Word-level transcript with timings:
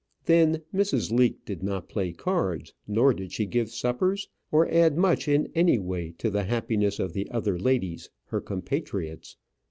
Then 0.25 0.63
Mrs. 0.73 1.11
Leake 1.11 1.45
did 1.45 1.61
not 1.61 1.87
play 1.87 2.11
cards, 2.11 2.73
nor 2.87 3.13
did 3.13 3.31
she 3.31 3.45
give 3.45 3.69
suppers, 3.69 4.27
nor 4.51 4.67
add 4.67 4.97
much 4.97 5.27
in 5.27 5.51
any 5.53 5.77
way 5.77 6.11
to 6.17 6.31
the 6.31 6.43
happiness 6.45 6.97
of 6.97 7.13
the 7.13 7.29
other 7.29 7.59
ladies, 7.59 8.09
her 8.25 8.41
compatriots. 8.41 9.37